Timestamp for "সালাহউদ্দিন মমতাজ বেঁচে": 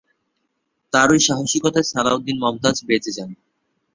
1.91-3.11